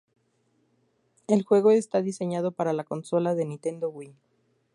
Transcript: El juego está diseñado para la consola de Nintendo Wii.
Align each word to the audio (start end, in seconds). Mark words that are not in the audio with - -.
El 1.27 1.43
juego 1.43 1.69
está 1.69 2.01
diseñado 2.01 2.49
para 2.51 2.73
la 2.73 2.83
consola 2.83 3.35
de 3.35 3.45
Nintendo 3.45 3.87
Wii. 3.91 4.15